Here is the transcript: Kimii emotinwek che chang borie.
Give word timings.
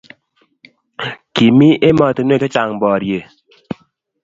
Kimii 1.33 1.79
emotinwek 1.89 2.39
che 2.41 2.47
chang 2.53 2.73
borie. 2.81 3.19